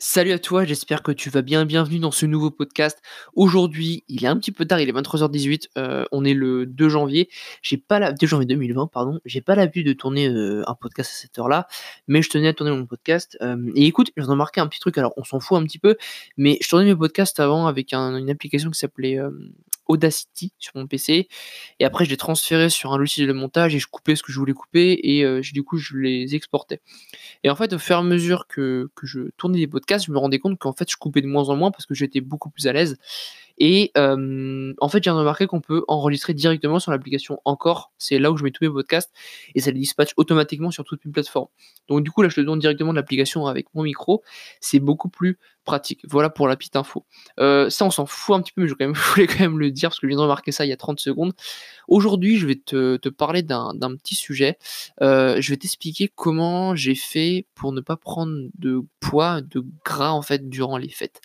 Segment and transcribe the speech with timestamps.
[0.00, 1.64] Salut à toi, j'espère que tu vas bien.
[1.64, 3.00] Bienvenue dans ce nouveau podcast.
[3.34, 5.70] Aujourd'hui, il est un petit peu tard, il est 23h18.
[5.76, 7.28] euh, on est le 2 janvier.
[7.62, 9.18] J'ai pas la 2 janvier 2020, pardon.
[9.24, 11.66] J'ai pas l'habitude de tourner euh, un podcast à cette heure-là,
[12.06, 13.36] mais je tenais à tourner mon podcast.
[13.42, 14.96] Euh, et écoute, j'en ai remarqué un petit truc.
[14.98, 15.96] Alors, on s'en fout un petit peu,
[16.36, 19.30] mais je tournais mes podcasts avant avec un- une application qui s'appelait euh,
[19.88, 21.28] Audacity sur mon PC.
[21.80, 24.32] Et après, je l'ai transféré sur un logiciel de montage et je coupais ce que
[24.32, 26.80] je voulais couper et euh, du coup, je les exportais.
[27.44, 30.12] Et en fait, au fur et à mesure que, que je tournais des podcasts, je
[30.12, 32.50] me rendais compte qu'en fait, je coupais de moins en moins parce que j'étais beaucoup
[32.50, 32.98] plus à l'aise.
[33.58, 37.92] Et euh, en fait, j'ai remarqué qu'on peut enregistrer directement sur l'application Encore.
[37.98, 39.12] C'est là où je mets tous mes podcasts
[39.54, 41.48] et ça les dispatche automatiquement sur toutes mes plateformes.
[41.88, 44.22] Donc du coup, là, je le donne directement de l'application avec mon micro.
[44.60, 46.00] C'est beaucoup plus pratique.
[46.08, 47.04] Voilà pour la petite info.
[47.38, 48.74] Euh, ça, on s'en fout un petit peu, mais je,
[49.12, 50.76] voulais quand même le dire parce que je viens de remarquer ça il y a
[50.76, 51.32] 30 secondes.
[51.88, 54.58] Aujourd'hui, je vais te, parler d'un d'un petit sujet.
[55.02, 60.10] Euh, je vais t'expliquer comment j'ai fait pour ne pas prendre de poids, de gras
[60.10, 61.20] en fait durant les fêtes.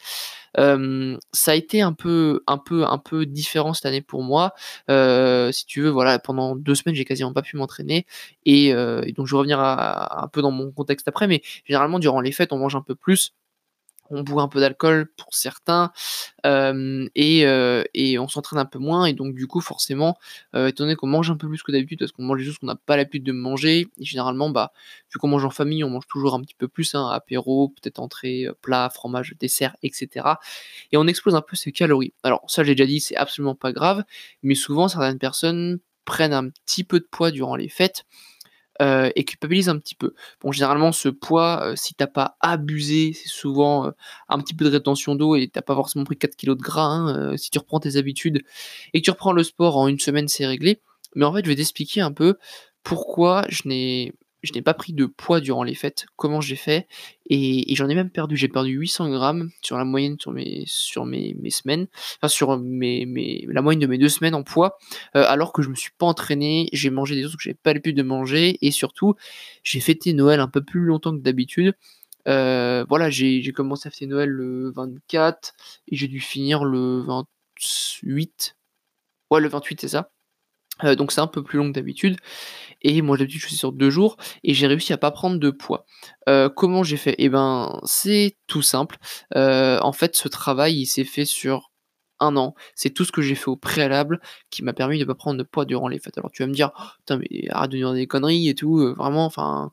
[0.56, 4.54] Ça a été un peu, un peu, un peu différent cette année pour moi.
[4.90, 8.06] Euh, si tu veux, voilà, pendant deux semaines, j'ai quasiment pas pu m'entraîner
[8.46, 8.74] et,
[9.16, 11.28] donc je vais revenir à- un peu dans mon contexte après.
[11.28, 13.34] Mais généralement, durant les fêtes, on mange un peu plus.
[14.14, 15.92] On boit un peu d'alcool pour certains
[16.46, 20.18] et, on s'entraîne un peu moins et donc du coup forcément
[20.54, 22.68] étant donné qu'on mange un peu plus que d'habitude parce qu'on mange des choses qu'on
[22.68, 24.72] n'a pas l'habitude de manger et généralement bah
[25.12, 28.00] vu qu'on mange en famille on mange toujours un petit peu plus hein, apéro peut-être
[28.00, 30.28] entrée plat fromage dessert etc
[30.92, 32.14] et on explose un peu ses calories.
[32.24, 34.04] Alors ça j'ai déjà dit c'est absolument pas grave
[34.44, 38.06] mais souvent certaines personnes prennent un petit peu de poids durant les fêtes
[38.82, 40.14] euh, et culpabilise un petit peu.
[40.42, 43.92] Bon, généralement, ce poids, euh, si t'as pas abusé, c'est souvent euh,
[44.30, 46.86] un petit peu de rétention d'eau et t'as pas forcément pris 4 kilos de gras.
[46.86, 48.44] hein, si tu reprends tes habitudes
[48.94, 50.82] et que tu reprends le sport en une semaine, c'est réglé.
[51.16, 52.38] Mais en fait, je vais t'expliquer un peu
[52.84, 54.14] pourquoi je n'ai
[54.44, 56.88] je n'ai pas pris de poids durant les fêtes, comment j'ai fait,
[57.30, 58.36] et, j'en ai même perdu.
[58.36, 63.46] J'ai perdu 800 grammes sur la moyenne sur mes, sur mes, semaines, enfin sur mes,
[63.48, 64.78] la moyenne de mes deux semaines en poids,
[65.16, 67.74] euh, alors que je me suis pas entraîné, j'ai mangé des choses que j'avais pas
[67.74, 69.16] l'habitude de manger, et surtout,
[69.64, 71.74] j'ai fêté Noël un peu plus longtemps que d'habitude.
[72.28, 75.54] Euh, voilà, j'ai j'ai commencé à fêter Noël le 24,
[75.88, 78.56] et j'ai dû finir le 28.
[79.32, 80.13] Ouais, le 28, c'est ça.
[80.84, 82.18] Euh, donc c'est un peu plus long que d'habitude.
[82.82, 85.50] Et moi d'habitude je suis sur deux jours et j'ai réussi à pas prendre de
[85.50, 85.86] poids.
[86.30, 87.16] Euh, comment j'ai fait?
[87.18, 88.98] Eh ben c'est tout simple.
[89.36, 91.72] Euh, en fait ce travail il s'est fait sur
[92.20, 92.56] un an.
[92.76, 94.20] C'est tout ce que j'ai fait au préalable
[94.50, 96.18] qui m'a permis de pas prendre de poids durant les fêtes.
[96.18, 98.80] Alors tu vas me dire, Oh, putain mais arrête de dire des conneries et tout,
[98.80, 99.72] euh, vraiment, enfin,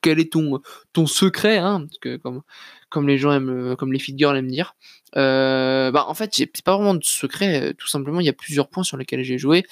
[0.00, 0.60] quel est ton,
[0.92, 2.42] ton secret, hein, parce que comme,
[2.88, 4.74] comme les gens aiment, comme les fit girls aiment dire.
[5.16, 8.32] Euh, bah en fait c'est pas vraiment de secret, euh, tout simplement il y a
[8.32, 9.64] plusieurs points sur lesquels j'ai joué.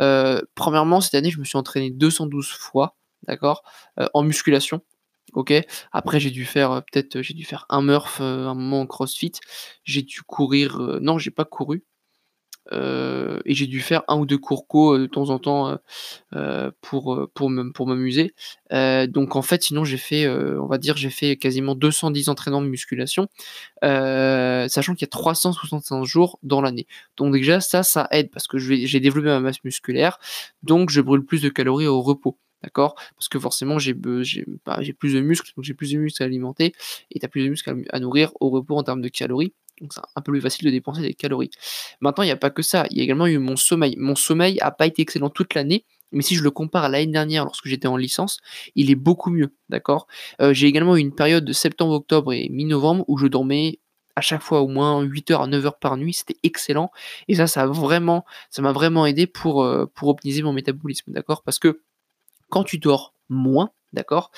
[0.00, 3.62] Euh, premièrement, cette année, je me suis entraîné 212 fois, d'accord,
[4.00, 4.82] euh, en musculation.
[5.38, 5.52] Ok.
[5.92, 8.80] Après, j'ai dû faire euh, peut-être, euh, j'ai dû faire un Murph euh, un moment
[8.80, 9.30] en CrossFit.
[9.84, 10.80] J'ai dû courir.
[11.00, 11.84] non, j'ai pas couru.
[12.72, 15.78] et j'ai dû faire un ou deux cours co de temps en temps
[16.82, 18.34] pour m'amuser.
[18.70, 22.68] Donc en fait, sinon j'ai fait, on va dire, j'ai fait quasiment 210 entraînements de
[22.68, 23.28] musculation,
[23.82, 26.86] sachant qu'il y a 365 jours dans l'année.
[27.16, 30.18] Donc déjà ça, ça aide parce que j'ai développé ma masse musculaire,
[30.62, 32.38] donc je brûle plus de calories au repos.
[32.62, 32.94] D'accord?
[33.14, 33.76] Parce que forcément,
[34.66, 36.74] bah, j'ai plus de muscles, donc j'ai plus de muscles à alimenter,
[37.10, 39.52] et tu as plus de muscles à, nourrir au repos en termes de calories.
[39.80, 41.50] Donc c'est un peu plus facile de dépenser des calories.
[42.00, 42.86] Maintenant, il n'y a pas que ça.
[42.90, 43.94] Il y a également eu mon sommeil.
[43.96, 47.12] Mon sommeil n'a pas été excellent toute l'année, mais si je le compare à l'année
[47.12, 48.38] dernière, lorsque j'étais en licence,
[48.74, 49.54] il est beaucoup mieux.
[49.68, 50.06] D'accord?
[50.40, 53.78] Euh, J'ai également eu une période de septembre, octobre et mi-novembre où je dormais
[54.16, 56.12] à chaque fois au moins 8 heures à 9 heures par nuit.
[56.12, 56.90] C'était excellent.
[57.28, 58.24] Et ça, ça a vraiment,
[58.58, 61.12] m'a vraiment aidé euh, pour optimiser mon métabolisme.
[61.12, 61.42] D'accord?
[61.44, 61.80] Parce que
[62.50, 64.30] quand tu dors moins, d'accord,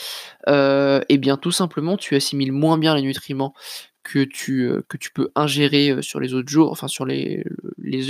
[0.48, 3.54] euh, et bien tout simplement tu assimiles moins bien les nutriments
[4.02, 4.82] que tu, euh,
[5.14, 7.44] peux ingérer euh, sur les autres jours, enfin sur les,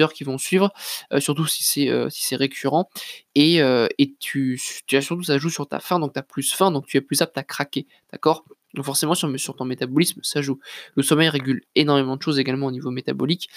[0.00, 0.72] heures qui vont suivre,
[1.18, 2.88] surtout si c'est récurrent,
[3.34, 6.52] et, et tu, tu as surtout ça joue sur ta faim, donc tu as plus
[6.52, 8.44] faim, donc tu es plus apte à craquer, d'accord
[8.74, 10.58] donc forcément sur, sur ton métabolisme, ça joue.
[10.94, 13.48] Le sommeil régule énormément de choses également au niveau métabolique.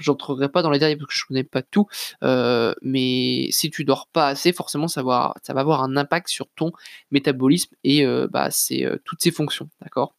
[0.00, 1.86] J'entrerai pas dans les détails parce que je connais pas tout,
[2.22, 6.72] euh, mais si tu dors pas assez, forcément ça va, avoir un impact sur ton
[7.10, 10.14] métabolisme et euh, bah, euh, toutes ces fonctions, d'accord?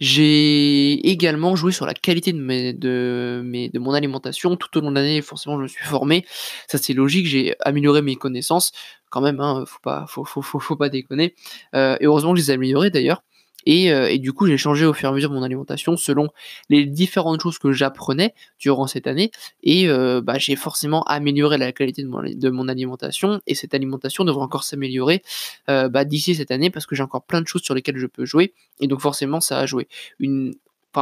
[0.00, 4.56] J'ai également joué sur la qualité de, mon alimentation.
[4.56, 6.24] Tout au long de l'année, forcément, je me suis formé.
[6.68, 7.26] Ça, c'est logique.
[7.26, 8.72] J'ai amélioré mes connaissances.
[9.10, 11.34] Quand même, hein, faut, pas, faut pas déconner.
[11.74, 13.22] Euh, et heureusement que je les ai améliorées d'ailleurs.
[13.66, 16.28] Et, euh, et, du coup, j'ai changé au fur et à mesure mon alimentation selon
[16.68, 19.30] les différentes choses que j'apprenais durant cette année.
[19.62, 23.40] Et euh, bah, j'ai forcément amélioré la qualité de mon, alimentation.
[23.46, 25.22] Et cette alimentation devrait encore s'améliorer
[25.68, 28.06] euh, bah, d'ici cette année parce que j'ai encore plein de choses sur lesquelles je
[28.06, 28.54] peux jouer.
[28.80, 29.88] Et donc forcément, ça a joué.
[30.18, 30.54] Une...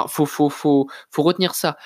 [0.08, 1.76] Faut, faut, faut, faut retenir ça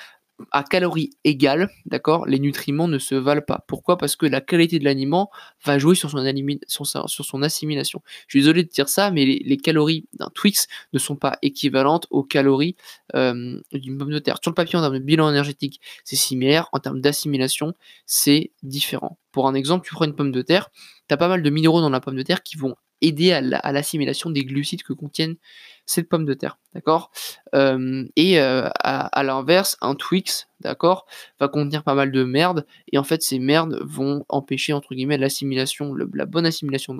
[0.51, 3.63] à calories égales, d'accord, les nutriments ne se valent pas.
[3.67, 3.97] Pourquoi?
[3.97, 5.29] Parce que la qualité de l'aliment
[5.65, 8.01] va jouer sur son, assimilation.
[8.27, 12.07] Je suis désolé de dire ça, mais les, calories d'un Twix ne sont pas équivalentes
[12.09, 12.75] aux calories
[13.15, 14.37] euh, d'une pomme de terre.
[14.41, 16.69] Sur le papier, en termes de bilan énergétique, c'est similaire.
[16.71, 17.73] En termes d'assimilation,
[18.05, 19.17] c'est différent.
[19.31, 20.69] Pour un exemple, tu prends une pomme de terre,
[21.07, 23.71] tu as pas mal de minéraux dans la pomme de terre qui vont aider à
[23.71, 25.35] l'assimilation des glucides que contiennent
[25.87, 27.11] cette pomme de terre, d'accord?
[27.55, 31.07] Euh, Et euh, à, l'inverse, un Twix, d'accord,
[31.39, 35.17] va contenir pas mal de merde, et en fait ces merdes vont empêcher entre guillemets
[35.17, 36.97] l'assimilation, la bonne assimilation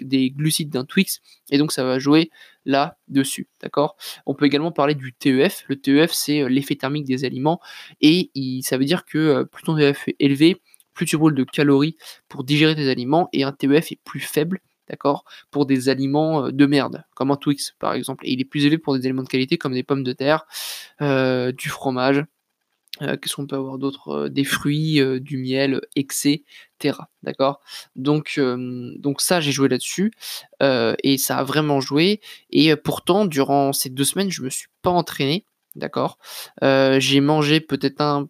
[0.00, 2.30] des, glucides d'un Twix, et donc ça va jouer
[2.66, 3.96] là-dessus, d'accord?
[4.26, 5.64] On peut également parler du TEF.
[5.68, 7.60] Le TEF, c'est euh, l'effet thermique des aliments,
[8.00, 8.30] et
[8.62, 10.60] ça veut dire que plus ton TEF est élevé,
[10.92, 11.96] plus tu brûles de calories
[12.28, 16.66] pour digérer tes aliments, et un TEF est plus faible d'accord, pour des aliments de
[16.66, 18.26] merde, comme un Twix par exemple.
[18.26, 20.46] Et il est plus élevé pour des aliments de qualité comme des pommes de terre,
[21.00, 22.24] du fromage,
[23.00, 26.42] qu'est-ce qu'on peut avoir d'autre Des fruits, du miel, etc.
[27.22, 27.60] D'accord
[27.96, 28.38] donc,
[29.18, 30.12] ça, j'ai joué là-dessus
[30.60, 32.20] et ça a vraiment joué.
[32.50, 35.44] Et pourtant, durant ces deux semaines, je me suis pas entraîné.
[35.74, 36.18] D'accord
[36.62, 38.28] J'ai mangé peut-être un.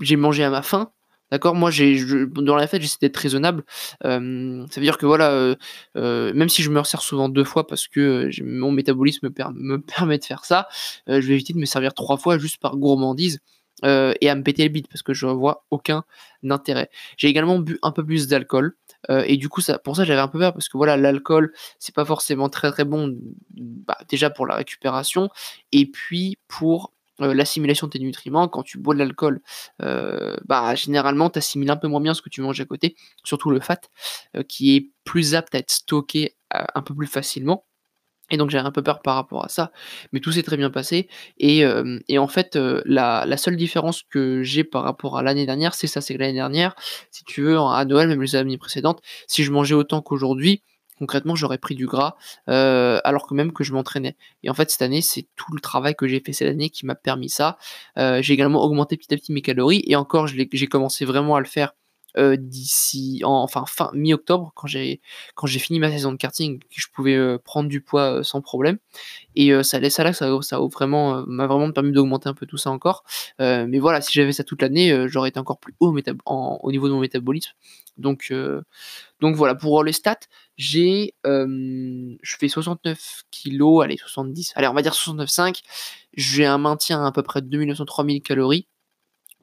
[0.00, 0.92] J'ai mangé à ma faim,
[1.30, 3.62] D'accord Moi, j'ai, dans la fête, j'essaie d'être raisonnable.
[4.02, 5.56] ça veut dire que voilà,
[5.94, 10.24] même si je me resserre souvent deux fois parce que mon métabolisme me, permet de
[10.24, 10.68] faire ça,
[11.06, 13.40] je vais éviter de me servir trois fois juste par gourmandise.
[13.84, 16.04] et à me péter le bide parce que je vois aucun
[16.48, 16.90] intérêt.
[17.16, 18.74] J'ai également bu un peu plus d'alcool
[19.08, 22.04] et du coup pour ça j'avais un peu peur parce que voilà l'alcool c'est pas
[22.04, 23.16] forcément très très bon
[23.50, 25.30] bah, déjà pour la récupération
[25.72, 28.48] et puis pour euh, l'assimilation de tes nutriments.
[28.48, 29.40] Quand tu bois de l'alcool,
[29.82, 32.96] euh, bah, généralement, tu assimiles un peu moins bien ce que tu manges à côté,
[33.24, 33.80] surtout le fat,
[34.36, 37.64] euh, qui est plus apte à être stocké un peu plus facilement.
[38.32, 39.72] Et donc j'avais un peu peur par rapport à ça,
[40.12, 41.08] mais tout s'est très bien passé.
[41.38, 46.00] Et, en fait, la, seule différence que j'ai par rapport à l'année dernière, c'est ça,
[46.00, 46.74] c'est que l'année dernière,
[47.10, 50.62] si tu veux, à Noël, même les années précédentes, si je mangeais autant qu'aujourd'hui,
[51.00, 52.14] concrètement, j'aurais pris du gras,
[52.48, 54.16] euh, alors que même que je m'entraînais.
[54.42, 56.84] Et en fait, cette année, c'est tout le travail que j'ai fait cette année qui
[56.84, 57.56] m'a permis ça.
[57.98, 61.40] Euh, j'ai également augmenté petit à petit mes calories, et encore, j'ai commencé vraiment à
[61.40, 61.72] le faire
[62.18, 65.00] euh, d'ici, enfin fin mi-octobre, quand j'ai
[65.36, 68.78] quand j'ai fini ma saison de karting, que je pouvais prendre du poids sans problème.
[69.36, 70.28] Et ça laisse ça là, ça,
[70.72, 73.04] vraiment m'a vraiment permis d'augmenter un peu tout ça encore.
[73.38, 76.92] mais voilà, si j'avais ça toute l'année, j'aurais été encore plus haut au niveau de
[76.92, 77.52] mon métabolisme.
[77.96, 78.32] Donc
[79.20, 80.26] donc voilà, pour les stats,
[80.60, 85.62] j'ai, je fais 69 kg, allez 70, allez on va dire 69,5.
[86.12, 88.66] J'ai un maintien à peu près de 2900-3000 calories.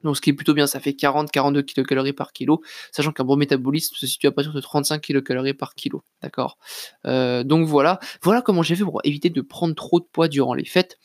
[0.04, 2.62] Donc ce qui est plutôt bien, ça fait 40-42 kcal par kilo,
[2.92, 6.04] sachant qu'un bon métabolisme se situe à partir de 35 kcal par kilo.
[6.22, 6.56] D'accord
[7.04, 10.66] Donc voilà, voilà comment j'ai fait pour éviter de prendre trop de poids durant les
[10.66, 10.98] fêtes.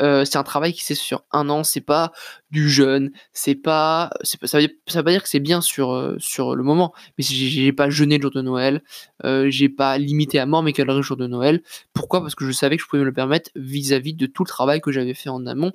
[0.00, 2.12] Euh, c'est un travail qui c'est sur un an, c'est pas
[2.50, 6.16] du jeûne, c'est pas, ça, veut, ça veut pas dire que c'est bien sur, euh,
[6.18, 8.82] sur le moment, mais j'ai pas jeûné le jour de Noël,
[9.24, 11.62] euh, j'ai pas limité à mort mes calories le jour de Noël.
[11.92, 12.20] Pourquoi?
[12.20, 14.80] Parce que je savais que je pouvais me le permettre vis-à-vis de tout le travail
[14.80, 15.72] que j'avais fait en amont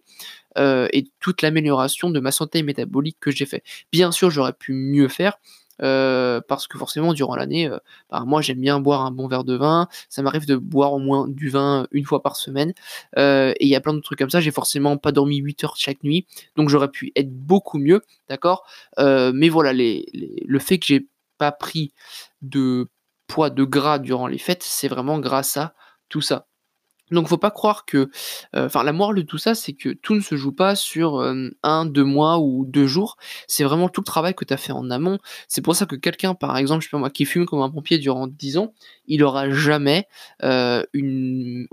[0.56, 3.64] et toute l'amélioration de ma santé métabolique que j'ai fait.
[3.92, 5.38] Bien sûr, j'aurais pu mieux faire,
[5.84, 7.78] euh, parce que forcément durant l'année, euh,
[8.10, 11.00] bah, moi j'aime bien boire un bon verre de vin, ça m'arrive de boire au
[11.00, 12.74] moins du vin une fois par semaine,
[13.18, 15.64] euh, et il y a plein de trucs comme ça, j'ai forcément pas dormi 8
[15.64, 16.26] heures chaque nuit,
[16.56, 18.66] donc j'aurais pu être beaucoup mieux, d'accord?
[18.98, 21.94] Mais voilà, le fait que j'ai pas pris
[22.42, 22.88] de
[23.28, 25.74] poids de gras durant les fêtes, c'est vraiment grâce à
[26.10, 26.48] tout ça.
[27.12, 28.10] Donc faut pas croire que,
[28.56, 31.22] euh, enfin la morale de tout ça, c'est que tout ne se joue pas sur
[31.64, 33.18] un, deux mois ou deux jours.
[33.48, 35.20] C'est vraiment tout le travail que tu as fait en amont.
[35.48, 38.28] C'est pour ça que quelqu'un, par exemple, je moi, qui fume comme un pompier durant
[38.28, 38.74] 10 ans,
[39.08, 40.08] il aura jamais
[40.42, 41.68] une,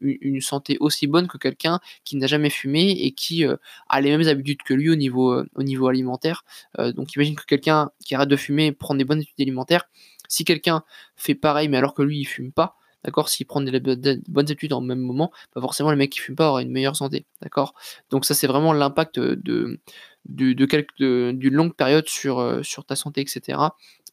[0.00, 3.44] une, santé aussi bonne que quelqu'un qui n'a jamais fumé et qui
[3.88, 6.44] a les mêmes habitudes que lui au niveau, au niveau alimentaire.
[6.78, 9.84] donc imagine que quelqu'un qui arrête de fumer prend des bonnes habitudes alimentaires.
[10.28, 10.82] Si quelqu'un
[11.16, 14.72] fait pareil mais alors que lui il fume pas, D'accord S'il prend des, bonnes habitudes
[14.72, 17.24] en même moment, bah, forcément le mec qui fume pas aura une meilleure santé.
[17.40, 17.74] D'accord?
[18.10, 19.80] Donc ça c'est vraiment l'impact de, de,
[20.24, 23.58] d'une longue période sur, euh, ta santé, etc.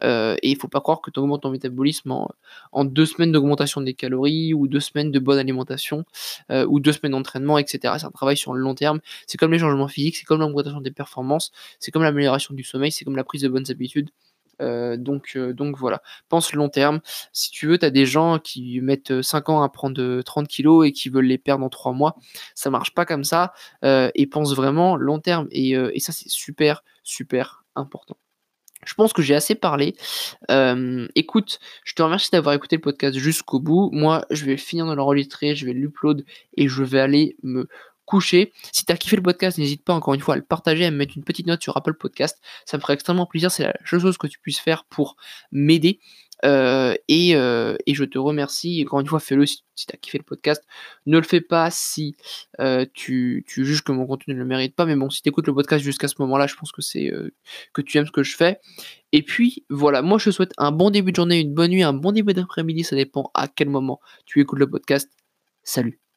[0.01, 2.11] Euh, et il faut pas croire que tu augmentes ton métabolisme
[2.71, 6.05] en, deux semaines d'augmentation des calories ou deux semaines de bonne alimentation
[6.51, 7.95] euh, ou deux semaines d'entraînement, etc.
[7.99, 8.99] C'est un travail sur le long terme.
[9.27, 12.91] C'est comme les changements physiques, c'est comme l'augmentation des performances, c'est comme l'amélioration du sommeil,
[12.91, 14.09] c'est comme la prise de bonnes habitudes.
[14.59, 16.99] Donc, donc voilà, pense long terme.
[17.33, 20.87] Si tu veux, tu as des gens qui mettent 5 ans à prendre 30 kilos
[20.87, 22.15] et qui veulent les perdre en 3 mois.
[22.55, 23.53] Ça marche pas comme ça.
[23.83, 25.47] et pense vraiment long terme.
[25.51, 28.17] Et, et ça, c'est super, super important.
[28.85, 29.95] Je pense que j'ai assez parlé.
[31.15, 33.89] écoute, je te remercie d'avoir écouté le podcast jusqu'au bout.
[33.91, 36.25] Moi, je vais finir de l'enregistrer, je vais l'upload
[36.55, 37.67] et je vais aller me
[38.09, 38.51] coucher.
[38.71, 40.91] Si tu as kiffé le podcast, n'hésite pas encore une fois à le partager, à
[40.91, 42.41] me mettre une petite note sur Apple Podcast.
[42.65, 43.51] Ça me ferait extrêmement plaisir.
[43.51, 45.15] C'est la chose que tu puisses faire pour
[45.51, 45.99] m'aider.
[46.43, 48.83] Euh, euh, et, je te remercie.
[48.83, 50.63] Encore une fois, fais-le si, tu as kiffé le podcast.
[51.05, 52.15] Ne le fais pas si
[52.59, 54.87] euh, tu, juges que mon contenu ne le mérite pas.
[54.87, 57.11] Mais bon, si tu écoutes le podcast jusqu'à ce moment-là, je pense que c'est
[57.73, 58.59] que tu aimes ce que je fais.
[59.11, 61.83] Et puis voilà, moi je te souhaite un bon début de journée, une bonne nuit,
[61.83, 62.83] un bon début d'après-midi.
[62.83, 65.11] Ça dépend à quel moment tu écoutes le podcast.
[65.63, 66.08] Salut